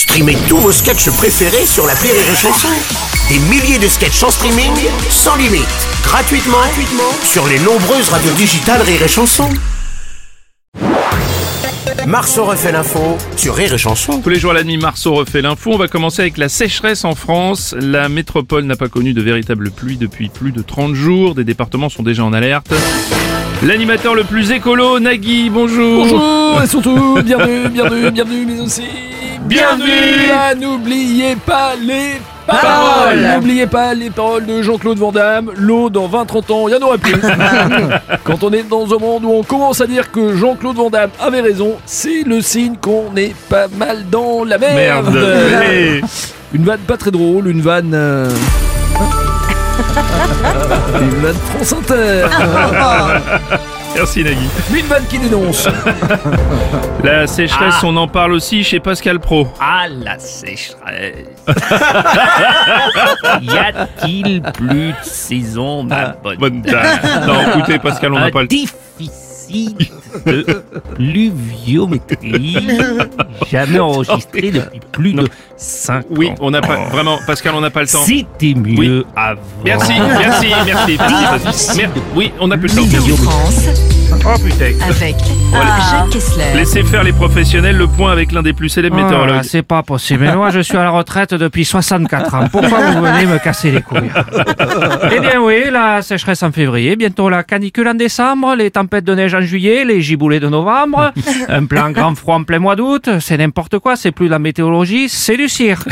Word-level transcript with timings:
Streamez 0.00 0.38
tous 0.48 0.56
vos 0.56 0.72
sketchs 0.72 1.10
préférés 1.10 1.66
sur 1.66 1.86
la 1.86 1.92
Rire 1.92 2.14
et 2.14 2.34
Chanson. 2.34 2.68
Des 3.28 3.38
milliers 3.50 3.78
de 3.78 3.86
sketchs 3.86 4.22
en 4.22 4.30
streaming, 4.30 4.72
sans 5.10 5.36
limite, 5.36 5.68
gratuitement, 6.02 6.56
gratuitement 6.56 7.12
sur 7.22 7.46
les 7.46 7.58
nombreuses 7.58 8.08
radios 8.08 8.32
digitales 8.32 8.80
Rire 8.80 9.02
et 9.02 9.08
Chanson. 9.08 9.46
Marceau 12.06 12.46
refait 12.46 12.72
l'info 12.72 13.18
sur 13.36 13.54
Rire 13.54 13.74
et 13.74 13.78
Chanson. 13.78 14.22
Tous 14.22 14.30
les 14.30 14.38
jours 14.38 14.52
à 14.52 14.54
la 14.54 14.64
nuit, 14.64 14.78
Marceau 14.78 15.12
refait 15.12 15.42
l'info. 15.42 15.72
On 15.74 15.76
va 15.76 15.86
commencer 15.86 16.22
avec 16.22 16.38
la 16.38 16.48
sécheresse 16.48 17.04
en 17.04 17.14
France. 17.14 17.74
La 17.78 18.08
métropole 18.08 18.64
n'a 18.64 18.76
pas 18.76 18.88
connu 18.88 19.12
de 19.12 19.20
véritable 19.20 19.70
pluie 19.70 19.98
depuis 19.98 20.30
plus 20.30 20.52
de 20.52 20.62
30 20.62 20.94
jours. 20.94 21.34
Des 21.34 21.44
départements 21.44 21.90
sont 21.90 22.02
déjà 22.02 22.24
en 22.24 22.32
alerte. 22.32 22.72
L'animateur 23.62 24.14
le 24.14 24.24
plus 24.24 24.50
écolo, 24.50 24.98
Nagui, 24.98 25.50
bonjour. 25.50 26.06
Bonjour 26.06 26.62
et 26.62 26.66
surtout, 26.66 27.18
bienvenue, 27.22 27.68
bienvenue, 27.68 28.10
bienvenue, 28.10 28.46
mais 28.46 28.60
aussi 28.60 28.84
Bienvenue. 29.46 30.60
N'oubliez 30.60 31.36
pas 31.36 31.72
les 31.80 32.20
paroles. 32.46 33.18
N'oubliez 33.20 33.66
pas 33.66 33.94
les 33.94 34.10
paroles 34.10 34.44
de 34.46 34.62
Jean-Claude 34.62 34.98
Van 34.98 35.12
Damme, 35.12 35.50
l'eau 35.56 35.88
dans 35.90 36.08
20-30 36.08 36.52
ans, 36.52 36.68
il 36.68 36.74
y 36.74 36.76
en 36.76 36.82
aura 36.86 36.98
plus. 36.98 37.14
Quand 38.24 38.42
on 38.42 38.52
est 38.52 38.64
dans 38.68 38.84
un 38.94 38.98
monde 38.98 39.24
où 39.24 39.32
on 39.32 39.42
commence 39.42 39.80
à 39.80 39.86
dire 39.86 40.10
que 40.10 40.36
Jean-Claude 40.36 40.76
Van 40.76 40.90
Damme 40.90 41.10
avait 41.20 41.40
raison, 41.40 41.76
c'est 41.86 42.22
le 42.24 42.40
signe 42.42 42.74
qu'on 42.80 43.14
est 43.16 43.34
pas 43.48 43.68
mal 43.68 44.04
dans 44.10 44.44
la 44.44 44.58
merde. 44.58 45.16
Une 46.52 46.64
vanne 46.64 46.80
pas 46.80 46.96
très 46.96 47.12
drôle, 47.12 47.46
une 47.46 47.60
vanne... 47.60 47.92
euh, 47.94 48.28
une 51.00 51.10
vanne 51.20 51.36
France 51.54 51.72
Inter 51.74 52.24
Merci 53.94 54.22
Nagui. 54.24 54.48
Vanne 54.88 55.04
qui 55.08 55.18
dénonce 55.18 55.68
La 57.04 57.26
sécheresse, 57.26 57.82
on 57.82 57.96
en 57.96 58.08
parle 58.08 58.32
aussi 58.32 58.62
chez 58.64 58.80
Pascal 58.80 59.18
Pro. 59.20 59.46
Ah, 59.60 59.86
la 59.88 60.18
sécheresse. 60.18 61.26
y 63.42 63.50
a-t-il 63.56 64.42
plus 64.42 64.88
de 64.90 64.94
saison, 65.02 65.82
ma 65.84 66.08
bonne, 66.22 66.36
Bonne 66.38 66.62
dame. 66.62 66.98
Non, 67.26 67.34
écoutez 67.58 67.78
Pascal, 67.78 68.12
on 68.14 68.18
n'a 68.18 68.30
pas 68.30 68.42
le 68.42 68.48
déficit 68.48 69.90
de 70.26 70.62
pluviométrie 70.94 72.56
jamais 73.50 73.78
enregistré 73.80 74.50
depuis 74.52 74.80
plus 74.92 75.12
de 75.14 75.26
5 75.56 76.04
Oui, 76.10 76.28
ans. 76.30 76.34
on 76.40 76.50
n'a 76.50 76.60
pas 76.60 76.76
vraiment 76.90 77.18
Pascal, 77.26 77.54
on 77.54 77.60
n'a 77.60 77.70
pas 77.70 77.80
le 77.82 77.88
temps. 77.88 78.04
C'était 78.04 78.54
mieux 78.54 78.78
Oui. 78.78 79.06
avant. 79.16 79.40
Merci, 79.64 79.92
merci, 79.98 80.46
merci. 80.66 80.96
merci, 80.98 81.24
Pascal. 81.42 81.76
Mer- 81.76 81.90
Oui, 82.14 82.32
on 82.38 82.46
n'a 82.48 82.56
plus 82.58 82.68
le 82.76 82.82
temps. 82.82 83.89
Oh 84.32 84.38
putain. 84.38 84.66
avec 84.86 85.16
Jacques 85.90 86.10
Kessler. 86.10 86.44
Laissez 86.54 86.84
faire 86.84 87.02
les 87.02 87.12
professionnels 87.12 87.76
le 87.76 87.88
point 87.88 88.12
avec 88.12 88.30
l'un 88.30 88.42
des 88.42 88.52
plus 88.52 88.68
célèbres 88.68 88.96
Oh 89.00 89.02
météorologues. 89.02 89.42
c'est 89.42 89.62
pas 89.62 89.82
possible. 89.82 90.24
Mais 90.24 90.36
moi, 90.36 90.50
je 90.50 90.60
suis 90.60 90.76
à 90.76 90.84
la 90.84 90.90
retraite 90.90 91.34
depuis 91.34 91.64
64 91.64 92.34
ans. 92.34 92.48
Pourquoi 92.50 92.78
vous 92.92 93.02
venez 93.02 93.26
me 93.26 93.38
casser 93.38 93.72
les 93.72 93.82
couilles 93.82 94.10
Eh 95.12 95.18
bien 95.20 95.40
oui, 95.40 95.64
la 95.72 96.02
sécheresse 96.02 96.42
en 96.44 96.52
février, 96.52 96.94
bientôt 96.96 97.28
la 97.28 97.42
canicule 97.42 97.88
en 97.88 97.94
décembre, 97.94 98.54
les 98.54 98.70
tempêtes 98.70 99.04
de 99.04 99.14
neige 99.14 99.34
en 99.34 99.40
juillet, 99.40 99.84
les 99.84 100.00
giboulées 100.00 100.40
de 100.40 100.48
novembre, 100.48 101.12
un 101.48 101.64
plan 101.66 101.90
grand 101.90 102.14
froid 102.14 102.36
en 102.36 102.44
plein 102.44 102.58
mois 102.60 102.76
d'août, 102.76 103.08
c'est 103.20 103.36
n'importe 103.38 103.78
quoi, 103.80 103.96
c'est 103.96 104.12
plus 104.12 104.28
la 104.28 104.38
météorologie, 104.38 105.08
c'est 105.08 105.36
du 105.36 105.48
cirque. 105.48 105.88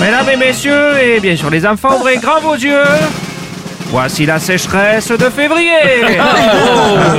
Mesdames 0.00 0.26
et 0.32 0.36
messieurs, 0.36 0.98
et 1.00 1.20
bien 1.20 1.36
sûr 1.36 1.50
les 1.50 1.64
enfants, 1.64 1.96
ouvrez 2.00 2.16
grand 2.16 2.40
vos 2.40 2.54
yeux. 2.54 2.72
Voici 3.92 4.24
la 4.24 4.38
sécheresse 4.38 5.08
de 5.10 5.28
février. 5.28 5.68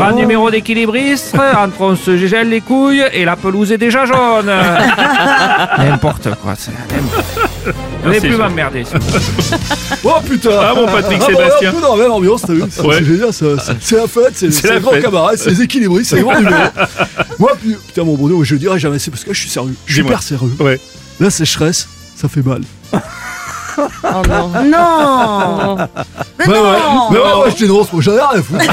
Un 0.04 0.09
grand 0.09 0.18
numéro 0.20 0.52
d'équilibriste. 0.52 1.36
Entre 1.58 1.82
on 1.82 1.96
se 1.96 2.18
gèle 2.18 2.50
les 2.50 2.62
couilles 2.62 3.04
et 3.14 3.26
la 3.26 3.36
pelouse 3.36 3.72
est 3.72 3.78
déjà 3.78 4.06
jaune. 4.06 4.52
N'importe 5.78 6.30
quoi. 6.42 6.54
c'est 6.58 6.72
n'importe- 6.72 7.26
Venez 8.04 8.20
c'est 8.20 8.28
plus 8.28 8.38
m'emmerder. 8.38 8.84
vous. 8.84 9.00
Oh 10.06 10.16
putain 10.28 10.50
Ah, 10.62 10.74
mon 10.76 10.86
Patrick 10.86 11.20
bah, 11.20 11.26
Sébastien. 11.28 11.72
dans 11.81 11.96
la 11.96 12.04
même 12.04 12.12
ambiance, 12.12 12.42
t'as 12.42 12.52
vu 12.54 12.64
C'est 12.70 12.81
Ouais. 12.81 12.96
c'est 13.00 13.06
génial, 13.06 13.31
ça, 13.31 13.46
c'est- 13.80 13.96
la 13.96 14.08
fête, 14.08 14.34
c'est 14.36 14.69
les 14.74 14.80
grands 14.81 15.00
camarades, 15.00 15.38
c'est 15.38 15.52
les 15.52 15.62
équilibristes, 15.62 16.09
c'est 16.09 16.18
les 16.18 16.22
grands 16.24 16.36
numéros. 16.38 16.56
Moi, 17.40 17.52
pu- 17.62 17.78
putain, 17.88 18.03
mon 18.03 18.16
Bruno, 18.16 18.44
je 18.44 18.53
le 18.56 18.59
dirai 18.59 18.78
jamais, 18.80 19.00
c'est 19.00 19.12
parce 19.12 19.24
que 19.24 19.34
je 19.34 19.40
suis 19.40 19.50
sérieux. 19.50 19.74
Je 19.86 19.94
suis 19.94 20.02
hyper 20.02 20.22
sérieux. 20.22 20.52
Ouais. 20.59 20.78
La 21.22 21.30
sécheresse, 21.30 21.88
ça 22.18 22.28
fait 22.28 22.46
mal. 22.46 22.62
Non 23.78 25.75
Bah 25.75 25.86
ouais, 26.47 26.56
mais 27.12 27.18
ouais, 27.18 27.24
ouais, 27.46 27.52
je 27.58 27.63
dénonce, 27.66 27.92
moi, 27.94 28.02
j'en 28.02 28.12
ai 28.12 28.16
rien 28.16 28.28
à 28.34 28.42
foutre. 28.44 28.63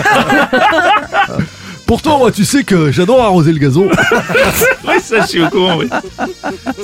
Pourtant, 1.90 2.18
moi, 2.18 2.30
tu 2.30 2.44
sais 2.44 2.62
que 2.62 2.92
j'adore 2.92 3.20
arroser 3.20 3.50
le 3.50 3.58
gazon. 3.58 3.88
Oui, 4.86 4.94
ça, 5.02 5.22
je 5.22 5.26
suis 5.26 5.42
au 5.42 5.48
courant, 5.48 5.76
oui. 5.76 5.88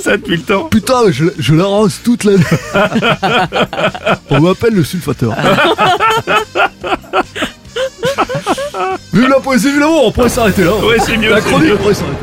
Ça, 0.01 0.17
depuis 0.17 0.35
le 0.35 0.43
temps. 0.43 0.65
Putain, 0.65 1.09
je, 1.11 1.27
je 1.39 1.55
l'arrose 1.55 2.01
toute 2.03 2.25
l'année. 2.25 2.43
On 4.29 4.41
m'appelle 4.41 4.73
le 4.73 4.83
sulfateur. 4.83 5.33
vive 9.13 9.29
la 9.29 9.39
poésie, 9.39 9.69
vive 9.71 9.79
l'amour, 9.79 10.07
on 10.07 10.11
pourrait 10.11 10.27
s'arrêter 10.27 10.65
là. 10.65 10.75
Ouais, 10.75 10.97
c'est 10.99 11.15
mieux. 11.15 11.29
La 11.29 11.39
c'est 11.39 11.47
chronique, 11.47 11.69
mieux. 11.69 11.75
on 11.75 11.77
pourrait 11.77 11.93
s'arrêter. 11.93 12.17